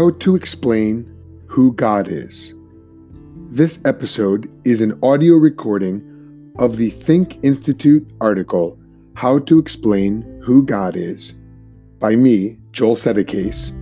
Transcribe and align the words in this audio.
How 0.00 0.08
to 0.20 0.34
explain 0.34 1.04
who 1.46 1.74
God 1.74 2.08
is. 2.08 2.54
This 3.50 3.78
episode 3.84 4.50
is 4.64 4.80
an 4.80 4.98
audio 5.02 5.34
recording 5.34 6.00
of 6.58 6.78
the 6.78 6.88
Think 6.88 7.38
Institute 7.44 8.10
article, 8.18 8.78
How 9.12 9.40
to 9.40 9.58
Explain 9.58 10.40
Who 10.42 10.64
God 10.64 10.96
Is, 10.96 11.34
by 11.98 12.16
me, 12.16 12.56
Joel 12.72 12.96
Settecase, 12.96 13.72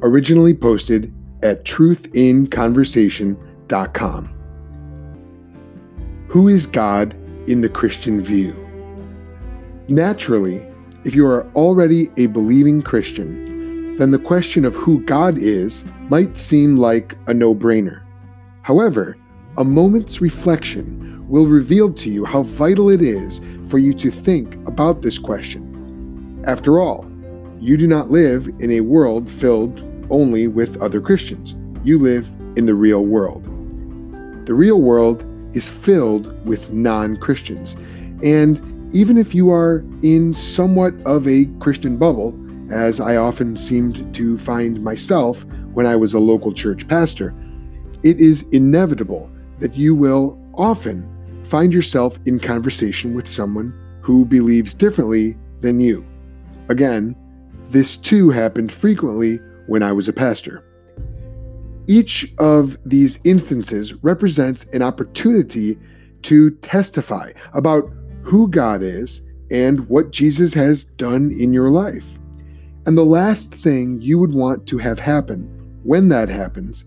originally 0.00 0.54
posted 0.54 1.12
at 1.42 1.66
truthinconversation.com. 1.66 4.30
Who 6.28 6.48
is 6.48 6.66
God 6.66 7.14
in 7.46 7.60
the 7.60 7.68
Christian 7.68 8.22
view? 8.22 8.56
Naturally, 9.88 10.66
if 11.04 11.14
you 11.14 11.26
are 11.26 11.46
already 11.52 12.10
a 12.16 12.24
believing 12.24 12.80
Christian, 12.80 13.48
then 13.98 14.12
the 14.12 14.18
question 14.18 14.64
of 14.64 14.74
who 14.76 15.00
God 15.04 15.36
is 15.38 15.84
might 16.08 16.38
seem 16.38 16.76
like 16.76 17.16
a 17.26 17.34
no 17.34 17.54
brainer. 17.54 18.02
However, 18.62 19.16
a 19.56 19.64
moment's 19.64 20.20
reflection 20.20 21.28
will 21.28 21.46
reveal 21.46 21.92
to 21.92 22.08
you 22.08 22.24
how 22.24 22.44
vital 22.44 22.88
it 22.88 23.02
is 23.02 23.40
for 23.68 23.78
you 23.78 23.92
to 23.94 24.10
think 24.10 24.54
about 24.66 25.02
this 25.02 25.18
question. 25.18 26.42
After 26.46 26.78
all, 26.78 27.10
you 27.60 27.76
do 27.76 27.88
not 27.88 28.10
live 28.10 28.46
in 28.60 28.70
a 28.70 28.80
world 28.80 29.28
filled 29.28 29.82
only 30.10 30.46
with 30.46 30.80
other 30.80 31.00
Christians. 31.00 31.56
You 31.82 31.98
live 31.98 32.26
in 32.56 32.66
the 32.66 32.74
real 32.74 33.04
world. 33.04 33.44
The 34.46 34.54
real 34.54 34.80
world 34.80 35.24
is 35.54 35.68
filled 35.68 36.46
with 36.46 36.70
non 36.72 37.16
Christians. 37.16 37.74
And 38.22 38.94
even 38.94 39.18
if 39.18 39.34
you 39.34 39.50
are 39.50 39.84
in 40.02 40.34
somewhat 40.34 40.94
of 41.04 41.26
a 41.26 41.46
Christian 41.58 41.96
bubble, 41.96 42.30
as 42.70 43.00
I 43.00 43.16
often 43.16 43.56
seemed 43.56 44.14
to 44.14 44.38
find 44.38 44.82
myself 44.82 45.44
when 45.72 45.86
I 45.86 45.96
was 45.96 46.14
a 46.14 46.18
local 46.18 46.52
church 46.52 46.86
pastor, 46.88 47.34
it 48.02 48.20
is 48.20 48.48
inevitable 48.50 49.30
that 49.58 49.76
you 49.76 49.94
will 49.94 50.38
often 50.54 51.08
find 51.44 51.72
yourself 51.72 52.18
in 52.26 52.38
conversation 52.38 53.14
with 53.14 53.28
someone 53.28 53.72
who 54.02 54.24
believes 54.24 54.74
differently 54.74 55.36
than 55.60 55.80
you. 55.80 56.04
Again, 56.68 57.16
this 57.70 57.96
too 57.96 58.30
happened 58.30 58.72
frequently 58.72 59.38
when 59.66 59.82
I 59.82 59.92
was 59.92 60.08
a 60.08 60.12
pastor. 60.12 60.64
Each 61.86 62.32
of 62.38 62.76
these 62.84 63.18
instances 63.24 63.94
represents 64.02 64.64
an 64.72 64.82
opportunity 64.82 65.78
to 66.22 66.50
testify 66.56 67.32
about 67.54 67.90
who 68.22 68.48
God 68.48 68.82
is 68.82 69.22
and 69.50 69.88
what 69.88 70.10
Jesus 70.10 70.52
has 70.52 70.84
done 70.84 71.32
in 71.38 71.52
your 71.52 71.70
life. 71.70 72.04
And 72.88 72.96
the 72.96 73.04
last 73.04 73.54
thing 73.54 74.00
you 74.00 74.18
would 74.18 74.32
want 74.32 74.66
to 74.68 74.78
have 74.78 74.98
happen 74.98 75.42
when 75.82 76.08
that 76.08 76.30
happens 76.30 76.84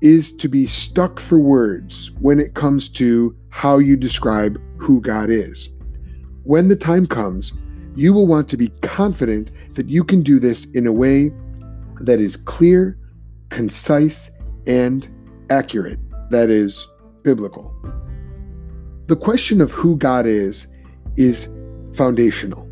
is 0.00 0.34
to 0.34 0.48
be 0.48 0.66
stuck 0.66 1.20
for 1.20 1.38
words 1.38 2.10
when 2.18 2.40
it 2.40 2.54
comes 2.54 2.88
to 2.94 3.36
how 3.50 3.78
you 3.78 3.96
describe 3.96 4.60
who 4.78 5.00
God 5.00 5.30
is. 5.30 5.68
When 6.42 6.66
the 6.66 6.74
time 6.74 7.06
comes, 7.06 7.52
you 7.94 8.12
will 8.12 8.26
want 8.26 8.48
to 8.48 8.56
be 8.56 8.70
confident 8.82 9.52
that 9.74 9.88
you 9.88 10.02
can 10.02 10.24
do 10.24 10.40
this 10.40 10.64
in 10.74 10.88
a 10.88 10.92
way 10.92 11.30
that 12.00 12.20
is 12.20 12.36
clear, 12.36 12.98
concise, 13.50 14.32
and 14.66 15.08
accurate, 15.50 16.00
that 16.30 16.50
is, 16.50 16.88
biblical. 17.22 17.72
The 19.06 19.14
question 19.14 19.60
of 19.60 19.70
who 19.70 19.96
God 19.96 20.26
is 20.26 20.66
is 21.16 21.46
foundational. 21.94 22.67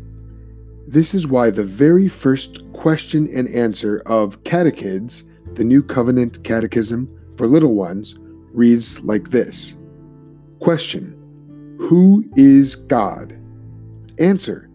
This 0.89 1.13
is 1.13 1.27
why 1.27 1.49
the 1.49 1.65
very 1.65 2.07
first 2.07 2.63
question 2.71 3.29
and 3.33 3.49
answer 3.49 4.01
of 4.05 4.41
Catechids, 4.45 5.25
the 5.55 5.65
New 5.65 5.83
Covenant 5.83 6.41
Catechism 6.45 7.09
for 7.35 7.45
little 7.45 7.75
ones, 7.75 8.15
reads 8.53 9.01
like 9.01 9.29
this 9.29 9.75
Question 10.61 11.75
Who 11.77 12.23
is 12.37 12.75
God? 12.75 13.37
Answer 14.17 14.69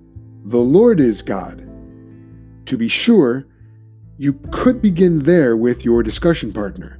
The 0.45 0.59
Lord 0.59 1.01
is 1.01 1.23
God. 1.23 1.67
To 2.67 2.77
be 2.77 2.89
sure, 2.89 3.47
you 4.19 4.35
could 4.51 4.83
begin 4.83 5.21
there 5.21 5.57
with 5.57 5.83
your 5.83 6.03
discussion 6.03 6.53
partner. 6.53 6.99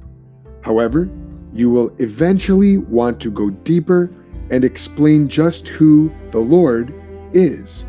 However, 0.61 1.07
you 1.53 1.69
will 1.69 1.95
eventually 1.99 2.79
want 2.79 3.21
to 3.21 3.29
go 3.29 3.51
deeper 3.51 4.09
and 4.49 4.65
explain 4.65 5.29
just 5.29 5.67
who 5.67 6.11
the 6.31 6.39
Lord 6.39 6.91
is. 7.31 7.85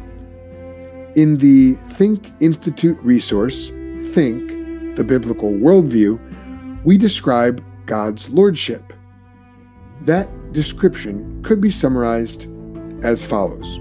In 1.17 1.39
the 1.39 1.75
Think 1.95 2.33
Institute 2.41 2.99
resource, 3.01 3.69
Think, 4.13 4.97
the 4.97 5.05
Biblical 5.05 5.53
Worldview, 5.53 6.19
we 6.85 6.99
describe 6.99 7.63
God's 7.87 8.29
Lordship. 8.31 8.93
That 10.01 10.29
description 10.53 11.41
could 11.45 11.61
be 11.61 11.71
summarized 11.71 12.49
as 13.05 13.25
follows 13.25 13.79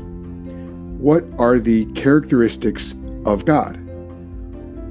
What 1.00 1.26
are 1.40 1.58
the 1.58 1.86
characteristics 1.94 2.94
of 3.26 3.46
God? 3.46 3.80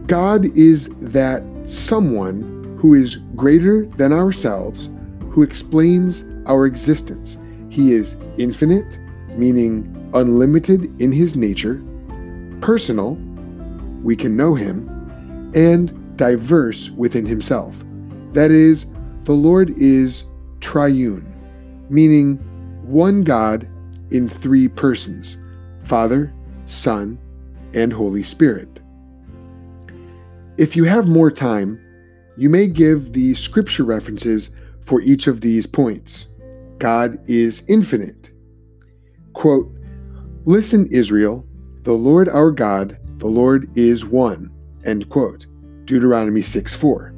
God 0.09 0.47
is 0.59 0.89
that 1.01 1.45
someone 1.65 2.77
who 2.81 2.95
is 2.95 3.19
greater 3.37 3.87
than 3.99 4.13
ourselves, 4.13 4.91
who 5.31 5.45
explains 5.45 6.25
our 6.47 6.67
existence. 6.67 7.39
He 7.69 7.93
is 7.93 8.17
infinite, 8.37 8.99
meaning 9.37 10.11
unlimited 10.13 11.01
in 11.01 11.13
his 11.13 11.37
nature, 11.37 11.81
personal, 12.63 13.17
we 14.03 14.17
can 14.17 14.37
know 14.37 14.55
him, 14.55 14.89
and 15.55 16.17
diverse 16.17 16.91
within 16.91 17.27
himself. 17.27 17.77
That 18.33 18.51
is, 18.51 18.87
the 19.25 19.33
Lord 19.33 19.71
is 19.77 20.25
triune, 20.61 21.27
meaning 21.91 22.37
one 22.85 23.23
God 23.23 23.69
in 24.11 24.29
three 24.29 24.69
persons 24.69 25.37
Father, 25.85 26.33
Son, 26.67 27.19
and 27.75 27.93
Holy 27.93 28.23
Spirit. 28.23 28.69
If 30.57 30.77
you 30.77 30.85
have 30.85 31.09
more 31.09 31.31
time, 31.31 31.81
you 32.37 32.49
may 32.49 32.67
give 32.67 33.13
the 33.13 33.35
scripture 33.35 33.85
references 33.85 34.51
for 34.87 35.01
each 35.01 35.27
of 35.27 35.41
these 35.41 35.67
points. 35.67 36.27
God 36.79 37.19
is 37.29 37.63
infinite. 37.69 38.31
Quote, 39.33 39.71
Listen, 40.45 40.87
Israel, 40.89 41.47
the 41.83 41.93
Lord 41.93 42.29
our 42.29 42.51
God, 42.51 42.99
the 43.19 43.27
Lord 43.27 43.71
is 43.77 44.05
one. 44.05 44.51
End 44.85 45.09
quote. 45.09 45.47
Deuteronomy 45.85 46.43
6 46.43 46.75
4. 46.75 47.15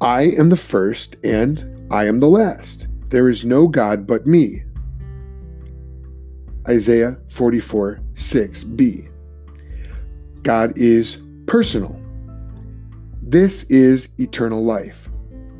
I 0.00 0.22
am 0.22 0.50
the 0.50 0.56
first 0.56 1.16
and 1.24 1.86
I 1.90 2.06
am 2.06 2.20
the 2.20 2.28
last. 2.28 2.86
There 3.08 3.30
is 3.30 3.44
no 3.44 3.66
God 3.66 4.06
but 4.06 4.26
me. 4.26 4.64
Isaiah 6.68 7.16
44 7.30 8.00
6b. 8.14 9.08
God 10.42 10.76
is 10.76 11.18
personal. 11.46 12.00
This 13.22 13.64
is 13.64 14.10
eternal 14.18 14.64
life, 14.64 15.08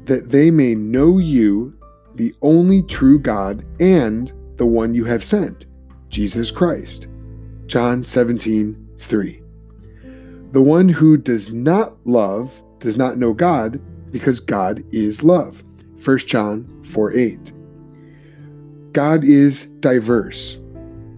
that 0.05 0.31
they 0.31 0.51
may 0.51 0.75
know 0.75 1.19
you, 1.19 1.75
the 2.15 2.35
only 2.43 2.83
true 2.83 3.19
God, 3.19 3.65
and 3.81 4.33
the 4.57 4.67
one 4.67 4.95
you 4.95 5.05
have 5.05 5.25
sent, 5.25 5.67
Jesus 6.09 6.51
Christ. 6.51 7.07
John 7.67 8.05
17, 8.05 8.89
3. 8.99 9.43
The 10.53 10.63
one 10.63 10.89
who 10.89 11.17
does 11.17 11.53
not 11.53 11.95
love 12.07 12.53
does 12.79 12.97
not 12.97 13.19
know 13.19 13.33
God, 13.33 13.81
because 14.11 14.39
God 14.41 14.85
is 14.93 15.23
love. 15.23 15.63
1 16.05 16.19
John 16.19 16.85
4, 16.93 17.13
8. 17.15 17.53
God 18.93 19.25
is 19.25 19.67
diverse. 19.81 20.59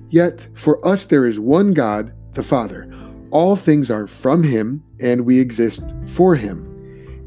Yet 0.08 0.48
for 0.54 0.86
us 0.86 1.04
there 1.04 1.26
is 1.26 1.38
one 1.38 1.74
God, 1.74 2.12
the 2.34 2.42
Father 2.42 2.90
all 3.30 3.56
things 3.56 3.90
are 3.90 4.06
from 4.06 4.42
him, 4.42 4.82
and 5.00 5.26
we 5.26 5.38
exist 5.38 5.92
for 6.06 6.34
him. 6.34 6.64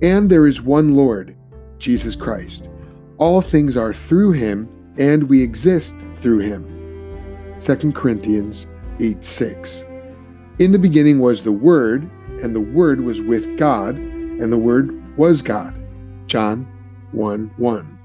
And 0.02 0.30
there 0.30 0.48
is 0.48 0.62
one 0.62 0.96
Lord, 0.96 1.36
Jesus 1.78 2.16
Christ. 2.16 2.70
All 3.18 3.42
things 3.42 3.76
are 3.76 3.94
through 3.94 4.32
him, 4.32 4.70
and 4.98 5.24
we 5.24 5.42
exist 5.44 5.96
through 6.22 6.40
him. 6.40 6.66
2 7.60 7.92
Corinthians 7.92 8.66
8 9.00 9.24
6. 9.24 9.84
In 10.60 10.72
the 10.72 10.80
beginning 10.80 11.20
was 11.20 11.44
the 11.44 11.52
Word, 11.52 12.10
and 12.42 12.56
the 12.56 12.62
Word 12.62 13.02
was 13.02 13.22
with 13.22 13.58
God, 13.58 13.96
and 13.96 14.52
the 14.52 14.58
Word 14.58 15.18
was 15.18 15.42
God. 15.42 15.74
John 16.28 16.68
1 17.12 17.52
1. 17.58 18.00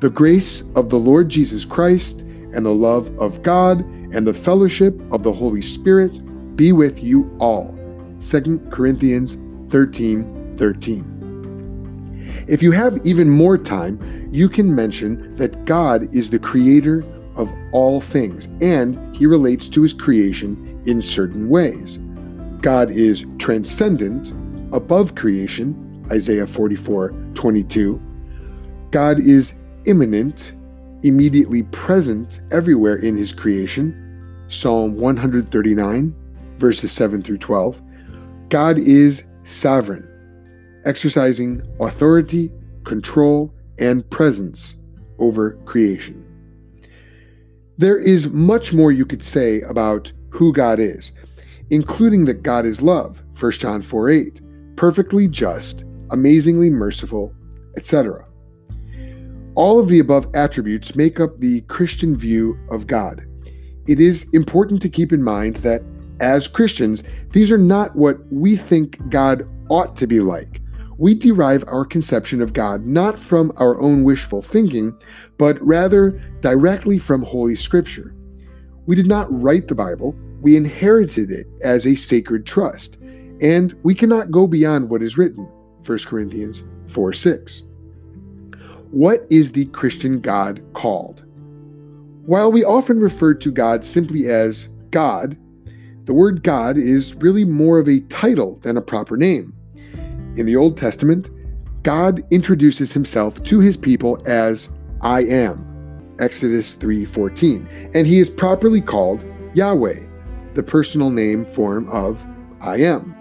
The 0.00 0.10
grace 0.10 0.64
of 0.74 0.90
the 0.90 0.98
Lord 0.98 1.28
Jesus 1.28 1.64
Christ, 1.64 2.20
and 2.20 2.66
the 2.66 2.74
love 2.74 3.08
of 3.18 3.42
God, 3.42 3.80
and 4.12 4.26
the 4.26 4.34
fellowship 4.34 5.00
of 5.10 5.22
the 5.22 5.32
Holy 5.32 5.62
Spirit 5.62 6.20
be 6.56 6.72
with 6.72 7.02
you 7.02 7.34
all. 7.40 7.78
2 8.20 8.68
Corinthians 8.70 9.38
13 9.70 10.56
13. 10.56 12.44
If 12.46 12.62
you 12.62 12.72
have 12.72 13.04
even 13.04 13.30
more 13.30 13.56
time, 13.56 14.28
you 14.32 14.48
can 14.48 14.74
mention 14.74 15.34
that 15.36 15.64
God 15.64 16.14
is 16.14 16.30
the 16.30 16.38
creator 16.38 17.04
of 17.36 17.50
all 17.72 18.00
things 18.00 18.46
and 18.60 19.16
he 19.16 19.26
relates 19.26 19.68
to 19.68 19.82
his 19.82 19.92
creation 19.92 20.82
in 20.86 21.00
certain 21.02 21.48
ways. 21.48 21.98
God 22.60 22.90
is 22.90 23.26
transcendent, 23.38 24.32
above 24.72 25.14
creation, 25.14 26.06
Isaiah 26.10 26.46
44 26.46 27.10
22. 27.34 28.00
God 28.90 29.20
is 29.20 29.54
immanent, 29.84 30.52
immediately 31.02 31.62
present 31.64 32.40
everywhere 32.50 32.96
in 32.96 33.16
his 33.16 33.32
creation, 33.32 34.46
Psalm 34.48 34.96
139, 34.96 36.14
verses 36.58 36.92
7 36.92 37.22
through 37.22 37.38
12. 37.38 37.80
God 38.48 38.78
is 38.78 39.24
sovereign, 39.44 40.06
exercising 40.84 41.62
authority, 41.80 42.52
control, 42.84 43.52
and 43.78 44.08
presence 44.10 44.76
over 45.18 45.52
creation. 45.64 46.31
There 47.82 47.98
is 47.98 48.28
much 48.28 48.72
more 48.72 48.92
you 48.92 49.04
could 49.04 49.24
say 49.24 49.60
about 49.62 50.12
who 50.28 50.52
God 50.52 50.78
is, 50.78 51.10
including 51.70 52.26
that 52.26 52.44
God 52.44 52.64
is 52.64 52.80
love, 52.80 53.20
1 53.36 53.52
John 53.54 53.82
4 53.82 54.08
8, 54.08 54.40
perfectly 54.76 55.26
just, 55.26 55.82
amazingly 56.10 56.70
merciful, 56.70 57.34
etc. 57.76 58.24
All 59.56 59.80
of 59.80 59.88
the 59.88 59.98
above 59.98 60.28
attributes 60.32 60.94
make 60.94 61.18
up 61.18 61.40
the 61.40 61.62
Christian 61.62 62.16
view 62.16 62.56
of 62.70 62.86
God. 62.86 63.26
It 63.88 63.98
is 63.98 64.28
important 64.32 64.80
to 64.82 64.88
keep 64.88 65.12
in 65.12 65.24
mind 65.24 65.56
that 65.56 65.82
as 66.20 66.46
Christians, 66.46 67.02
these 67.32 67.50
are 67.50 67.58
not 67.58 67.96
what 67.96 68.20
we 68.32 68.54
think 68.54 68.96
God 69.08 69.44
ought 69.70 69.96
to 69.96 70.06
be 70.06 70.20
like. 70.20 70.61
We 71.02 71.16
derive 71.16 71.64
our 71.66 71.84
conception 71.84 72.40
of 72.40 72.52
God 72.52 72.86
not 72.86 73.18
from 73.18 73.52
our 73.56 73.76
own 73.80 74.04
wishful 74.04 74.40
thinking, 74.40 74.96
but 75.36 75.60
rather 75.60 76.12
directly 76.42 77.00
from 77.00 77.24
Holy 77.24 77.56
Scripture. 77.56 78.14
We 78.86 78.94
did 78.94 79.08
not 79.08 79.26
write 79.28 79.66
the 79.66 79.74
Bible, 79.74 80.14
we 80.42 80.56
inherited 80.56 81.32
it 81.32 81.48
as 81.60 81.88
a 81.88 81.96
sacred 81.96 82.46
trust, 82.46 82.98
and 83.40 83.74
we 83.82 83.96
cannot 83.96 84.30
go 84.30 84.46
beyond 84.46 84.90
what 84.90 85.02
is 85.02 85.18
written. 85.18 85.48
1 85.84 85.98
Corinthians 86.06 86.62
4 86.86 87.12
6. 87.12 87.62
What 88.92 89.26
is 89.28 89.50
the 89.50 89.64
Christian 89.64 90.20
God 90.20 90.62
called? 90.72 91.24
While 92.26 92.52
we 92.52 92.62
often 92.62 93.00
refer 93.00 93.34
to 93.34 93.50
God 93.50 93.84
simply 93.84 94.28
as 94.28 94.68
God, 94.92 95.36
the 96.04 96.14
word 96.14 96.44
God 96.44 96.76
is 96.76 97.16
really 97.16 97.44
more 97.44 97.80
of 97.80 97.88
a 97.88 97.98
title 98.02 98.60
than 98.62 98.76
a 98.76 98.80
proper 98.80 99.16
name. 99.16 99.52
In 100.36 100.46
the 100.46 100.56
Old 100.56 100.78
Testament, 100.78 101.28
God 101.82 102.24
introduces 102.30 102.90
himself 102.92 103.42
to 103.42 103.60
his 103.60 103.76
people 103.76 104.22
as 104.24 104.70
I 105.02 105.24
am, 105.24 105.62
Exodus 106.20 106.74
3:14, 106.74 107.66
and 107.92 108.06
he 108.06 108.18
is 108.18 108.30
properly 108.30 108.80
called 108.80 109.20
Yahweh, 109.52 109.98
the 110.54 110.62
personal 110.62 111.10
name 111.10 111.44
form 111.44 111.86
of 111.90 112.26
I 112.62 112.78
am. 112.78 113.14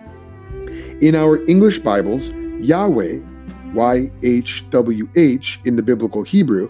In 1.02 1.16
our 1.16 1.44
English 1.48 1.80
Bibles, 1.80 2.30
Yahweh 2.60 3.20
YHWH 3.74 5.58
in 5.66 5.76
the 5.76 5.84
biblical 5.84 6.24
Hebrew, 6.24 6.70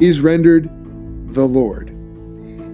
is 0.00 0.22
rendered 0.22 0.70
the 1.34 1.46
Lord. 1.46 1.90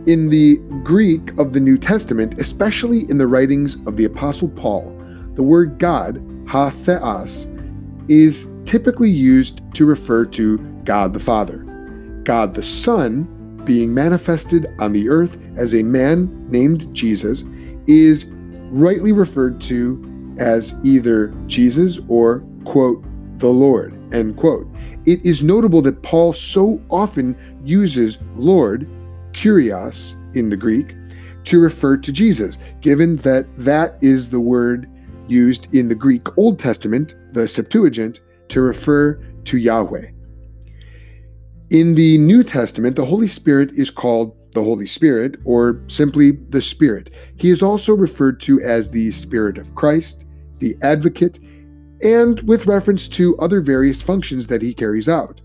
In 0.06 0.28
the 0.28 0.56
Greek 0.84 1.36
of 1.36 1.52
the 1.52 1.60
New 1.60 1.78
Testament, 1.78 2.38
especially 2.38 3.10
in 3.10 3.18
the 3.18 3.26
writings 3.26 3.76
of 3.86 3.96
the 3.96 4.04
Apostle 4.04 4.48
Paul, 4.48 4.96
the 5.34 5.42
word 5.42 5.78
God, 5.78 6.20
ha 6.46 6.70
theos, 6.70 7.46
is 8.08 8.46
typically 8.64 9.10
used 9.10 9.60
to 9.74 9.84
refer 9.84 10.24
to 10.26 10.58
God 10.84 11.12
the 11.12 11.20
Father. 11.20 11.58
God 12.24 12.54
the 12.54 12.62
Son, 12.62 13.24
being 13.64 13.94
manifested 13.94 14.66
on 14.78 14.92
the 14.92 15.08
earth 15.08 15.36
as 15.56 15.74
a 15.74 15.82
man 15.82 16.28
named 16.50 16.92
Jesus, 16.94 17.44
is 17.86 18.26
rightly 18.70 19.12
referred 19.12 19.60
to 19.62 20.36
as 20.38 20.74
either 20.82 21.28
Jesus 21.46 21.98
or, 22.08 22.42
quote, 22.64 23.04
the 23.38 23.48
Lord. 23.48 23.92
End 24.14 24.36
quote. 24.36 24.66
It 25.04 25.24
is 25.24 25.42
notable 25.42 25.82
that 25.82 26.02
Paul 26.02 26.32
so 26.32 26.80
often 26.90 27.36
uses 27.64 28.18
Lord, 28.36 28.88
kurios 29.32 30.14
in 30.34 30.50
the 30.50 30.56
Greek, 30.56 30.94
to 31.44 31.58
refer 31.58 31.96
to 31.96 32.12
Jesus, 32.12 32.58
given 32.80 33.16
that 33.16 33.46
that 33.56 33.98
is 34.00 34.30
the 34.30 34.40
word 34.40 34.88
used 35.28 35.72
in 35.74 35.88
the 35.88 35.94
Greek 35.94 36.26
Old 36.36 36.58
Testament, 36.58 37.14
the 37.32 37.46
Septuagint, 37.48 38.20
to 38.48 38.60
refer 38.60 39.14
to 39.44 39.56
Yahweh. 39.56 40.10
In 41.70 41.94
the 41.94 42.18
New 42.18 42.42
Testament, 42.42 42.96
the 42.96 43.04
Holy 43.04 43.28
Spirit 43.28 43.72
is 43.72 43.90
called 43.90 44.36
the 44.52 44.62
Holy 44.62 44.86
Spirit, 44.86 45.36
or 45.44 45.80
simply 45.86 46.32
the 46.50 46.60
Spirit. 46.60 47.10
He 47.36 47.50
is 47.50 47.62
also 47.62 47.94
referred 47.94 48.40
to 48.42 48.60
as 48.60 48.90
the 48.90 49.10
Spirit 49.12 49.56
of 49.56 49.74
Christ, 49.74 50.26
the 50.58 50.76
Advocate, 50.82 51.38
and 52.02 52.40
with 52.42 52.66
reference 52.66 53.08
to 53.08 53.38
other 53.38 53.60
various 53.60 54.02
functions 54.02 54.48
that 54.48 54.60
he 54.60 54.74
carries 54.74 55.08
out 55.08 55.40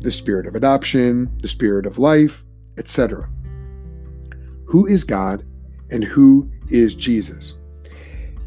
the 0.00 0.12
spirit 0.12 0.46
of 0.46 0.54
adoption, 0.54 1.28
the 1.42 1.48
spirit 1.48 1.84
of 1.84 1.98
life, 1.98 2.44
etc. 2.78 3.28
Who 4.66 4.86
is 4.86 5.02
God 5.02 5.44
and 5.90 6.04
who 6.04 6.48
is 6.68 6.94
Jesus? 6.94 7.54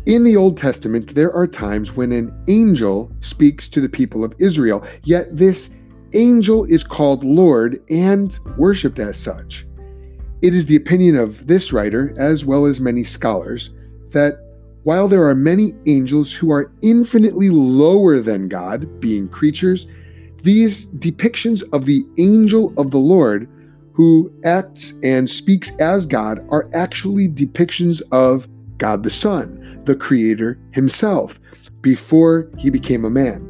In 0.08 0.24
the 0.24 0.36
Old 0.36 0.58
Testament, 0.58 1.14
there 1.14 1.32
are 1.32 1.46
times 1.46 1.96
when 1.96 2.12
an 2.12 2.34
angel 2.48 3.12
speaks 3.20 3.70
to 3.70 3.80
the 3.80 3.90
people 3.90 4.24
of 4.24 4.34
Israel, 4.40 4.84
yet 5.04 5.38
this 5.38 5.70
angel 6.14 6.66
is 6.66 6.84
called 6.84 7.24
Lord 7.24 7.84
and 7.88 8.38
worshiped 8.58 8.98
as 8.98 9.16
such. 9.18 9.68
It 10.42 10.56
is 10.56 10.66
the 10.66 10.76
opinion 10.76 11.18
of 11.18 11.46
this 11.46 11.72
writer, 11.72 12.16
as 12.18 12.44
well 12.44 12.66
as 12.66 12.80
many 12.80 13.04
scholars, 13.04 13.74
that 14.10 14.40
while 14.84 15.08
there 15.08 15.28
are 15.28 15.36
many 15.36 15.74
angels 15.86 16.34
who 16.34 16.52
are 16.52 16.72
infinitely 16.82 17.52
lower 17.52 18.20
than 18.20 18.50
God, 18.50 19.00
being 19.00 19.30
creatures, 19.30 19.86
these 20.42 20.88
depictions 20.88 21.62
of 21.74 21.86
the 21.86 22.04
angel 22.18 22.74
of 22.78 22.90
the 22.90 22.98
Lord 22.98 23.48
who 23.94 24.34
acts 24.44 24.96
and 25.04 25.30
speaks 25.30 25.72
as 25.80 26.08
God 26.08 26.44
are 26.50 26.68
actually 26.74 27.30
depictions 27.30 28.02
of 28.12 28.48
God 28.80 29.04
the 29.04 29.12
Son, 29.12 29.61
the 29.86 29.96
Creator 29.96 30.60
Himself, 30.72 31.40
before 31.82 32.50
He 32.58 32.70
became 32.70 33.06
a 33.06 33.10
man. 33.10 33.48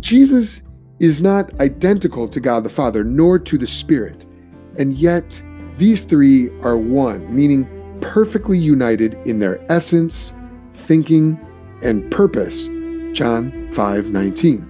Jesus 0.00 0.62
is 1.00 1.20
not 1.20 1.52
identical 1.60 2.28
to 2.28 2.40
God 2.40 2.64
the 2.64 2.70
Father 2.70 3.04
nor 3.04 3.38
to 3.38 3.58
the 3.58 3.66
Spirit, 3.66 4.24
and 4.78 4.94
yet 4.94 5.42
these 5.76 6.02
three 6.04 6.48
are 6.60 6.78
one, 6.78 7.34
meaning 7.34 7.68
perfectly 8.00 8.58
united 8.58 9.14
in 9.26 9.38
their 9.38 9.60
essence, 9.70 10.34
thinking, 10.74 11.38
and 11.82 12.10
purpose. 12.10 12.66
John 13.12 13.52
5:19. 13.72 14.64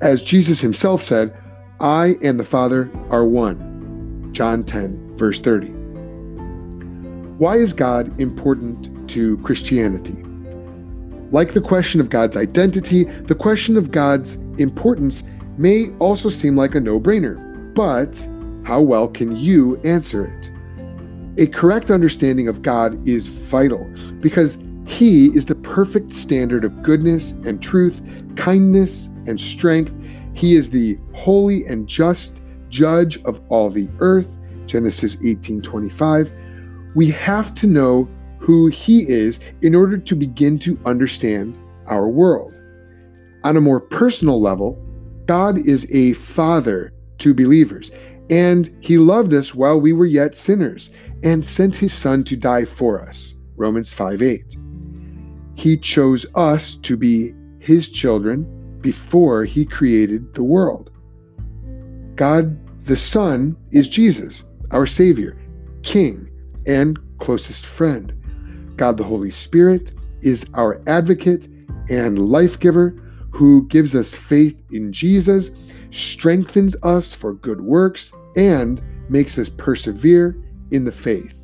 As 0.00 0.22
Jesus 0.22 0.60
himself 0.60 1.02
said, 1.02 1.34
I 1.80 2.16
and 2.22 2.38
the 2.38 2.44
Father 2.44 2.90
are 3.10 3.24
one. 3.24 4.28
John 4.32 4.64
10, 4.64 5.16
verse 5.16 5.40
30. 5.40 5.68
Why 7.38 7.56
is 7.56 7.72
God 7.72 8.18
important 8.20 8.90
to 9.10 9.36
Christianity? 9.38 10.16
Like 11.30 11.52
the 11.52 11.60
question 11.60 12.00
of 12.00 12.10
God's 12.10 12.36
identity, 12.36 13.04
the 13.04 13.34
question 13.34 13.76
of 13.76 13.92
God's 13.92 14.34
importance 14.58 15.22
may 15.58 15.90
also 15.98 16.28
seem 16.28 16.56
like 16.56 16.74
a 16.74 16.80
no 16.80 16.98
brainer, 16.98 17.74
but 17.74 18.26
how 18.66 18.80
well 18.80 19.08
can 19.08 19.36
you 19.36 19.76
answer 19.78 20.26
it? 20.26 20.50
A 21.38 21.46
correct 21.46 21.90
understanding 21.90 22.48
of 22.48 22.62
God 22.62 23.06
is 23.08 23.28
vital 23.28 23.88
because 24.20 24.58
He 24.86 25.26
is 25.36 25.46
the 25.46 25.54
perfect 25.54 26.12
standard 26.12 26.64
of 26.64 26.82
goodness 26.82 27.32
and 27.44 27.62
truth, 27.62 28.02
kindness 28.36 29.06
and 29.26 29.40
strength. 29.40 29.94
He 30.34 30.56
is 30.56 30.70
the 30.70 30.98
holy 31.12 31.64
and 31.66 31.86
just 31.86 32.42
judge 32.68 33.22
of 33.24 33.40
all 33.48 33.70
the 33.70 33.88
earth. 34.00 34.36
Genesis 34.66 35.16
18:25. 35.16 36.30
We 36.94 37.08
have 37.10 37.54
to 37.56 37.66
know 37.66 38.08
who 38.50 38.66
he 38.66 39.08
is 39.08 39.38
in 39.62 39.76
order 39.76 39.96
to 39.96 40.16
begin 40.16 40.58
to 40.58 40.76
understand 40.84 41.56
our 41.86 42.08
world. 42.08 42.52
On 43.44 43.56
a 43.56 43.60
more 43.60 43.78
personal 43.78 44.42
level, 44.42 44.76
God 45.26 45.56
is 45.68 45.86
a 45.92 46.14
father 46.14 46.92
to 47.18 47.32
believers, 47.32 47.92
and 48.28 48.76
he 48.80 48.98
loved 48.98 49.32
us 49.34 49.54
while 49.54 49.80
we 49.80 49.92
were 49.92 50.04
yet 50.04 50.34
sinners 50.34 50.90
and 51.22 51.46
sent 51.46 51.76
his 51.76 51.92
son 51.92 52.24
to 52.24 52.34
die 52.34 52.64
for 52.64 53.00
us. 53.00 53.34
Romans 53.54 53.92
5 53.92 54.20
8. 54.20 54.56
He 55.54 55.76
chose 55.76 56.26
us 56.34 56.74
to 56.78 56.96
be 56.96 57.32
his 57.60 57.88
children 57.88 58.78
before 58.80 59.44
he 59.44 59.64
created 59.64 60.34
the 60.34 60.42
world. 60.42 60.90
God 62.16 62.58
the 62.82 62.96
Son 62.96 63.56
is 63.70 63.88
Jesus, 63.88 64.42
our 64.72 64.88
Savior, 64.88 65.40
King, 65.84 66.28
and 66.66 66.98
closest 67.20 67.64
friend. 67.64 68.12
God 68.80 68.96
the 68.96 69.04
Holy 69.04 69.30
Spirit 69.30 69.92
is 70.22 70.46
our 70.54 70.80
advocate 70.86 71.48
and 71.90 72.30
life 72.30 72.58
giver 72.58 72.96
who 73.30 73.68
gives 73.68 73.94
us 73.94 74.14
faith 74.14 74.56
in 74.72 74.90
Jesus, 74.90 75.50
strengthens 75.90 76.74
us 76.82 77.12
for 77.12 77.34
good 77.34 77.60
works, 77.60 78.10
and 78.36 78.82
makes 79.10 79.38
us 79.38 79.50
persevere 79.50 80.34
in 80.70 80.86
the 80.86 80.92
faith. 80.92 81.34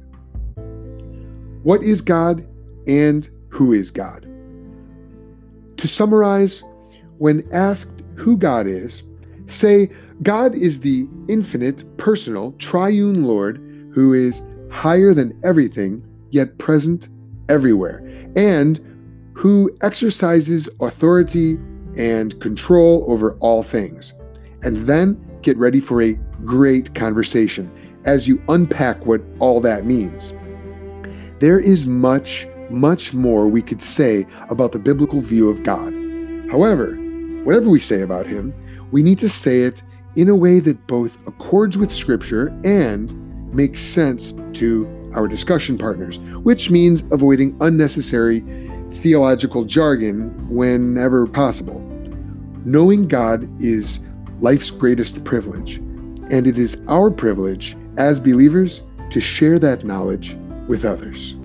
What 1.63 1.83
is 1.83 2.01
God 2.01 2.43
and 2.87 3.29
who 3.51 3.75
is 3.75 3.91
God? 3.91 4.27
To 5.77 5.87
summarize, 5.87 6.63
when 7.19 7.47
asked 7.53 8.03
who 8.15 8.39
God 8.39 8.67
is, 8.67 9.03
say 9.47 9.91
God 10.23 10.55
is 10.55 10.81
the 10.81 11.07
infinite, 11.29 11.85
personal, 11.99 12.53
triune 12.53 13.25
Lord 13.25 13.59
who 13.93 14.15
is 14.15 14.41
higher 14.71 15.13
than 15.13 15.39
everything, 15.45 16.03
yet 16.31 16.57
present 16.57 17.11
everywhere, 17.49 18.03
and 18.37 18.81
who 19.35 19.75
exercises 19.83 20.69
authority 20.81 21.59
and 21.97 22.41
control 22.41 23.05
over 23.09 23.37
all 23.41 23.63
things. 23.63 24.13
And 24.63 24.77
then 24.87 25.21
get 25.43 25.57
ready 25.57 25.81
for 25.81 26.03
a 26.03 26.15
great 26.45 26.95
conversation 26.95 27.71
as 28.05 28.27
you 28.27 28.43
unpack 28.49 29.05
what 29.05 29.21
all 29.39 29.61
that 29.61 29.85
means. 29.85 30.33
There 31.39 31.61
is 31.61 31.87
much, 31.87 32.47
much 32.71 33.13
more 33.13 33.47
we 33.47 33.63
could 33.63 33.83
say 33.83 34.27
about 34.49 34.73
the 34.73 34.79
biblical 34.79 35.21
view 35.21 35.51
of 35.51 35.63
God. 35.63 35.93
However, 36.51 36.95
whatever 37.45 37.69
we 37.69 37.81
say 37.81 38.01
about 38.01 38.27
Him, 38.27 38.55
we 38.91 39.03
need 39.03 39.19
to 39.19 39.29
say 39.29 39.61
it 39.61 39.83
in 40.15 40.29
a 40.29 40.35
way 40.35 40.61
that 40.61 40.87
both 40.87 41.19
accords 41.27 41.77
with 41.77 41.95
Scripture 41.95 42.49
and 42.65 43.13
makes 43.53 43.81
sense 43.81 44.33
to 44.55 44.87
our 45.17 45.27
discussion 45.27 45.77
partners, 45.79 46.19
which 46.43 46.71
means 46.71 47.03
avoiding 47.11 47.57
unnecessary 47.61 48.41
theological 48.93 49.65
jargon 49.65 50.31
whenever 50.49 51.27
possible. 51.27 51.81
Knowing 52.65 53.09
God 53.09 53.49
is 53.63 54.01
life's 54.41 54.71
greatest 54.71 55.25
privilege, 55.25 55.77
and 56.31 56.47
it 56.47 56.59
is 56.59 56.77
our 56.89 57.11
privilege 57.11 57.77
as 57.97 58.21
believers 58.21 58.83
to 59.11 59.21
share 59.21 59.59
that 59.59 59.85
knowledge 59.85 60.37
with 60.69 60.85
others. 60.85 61.37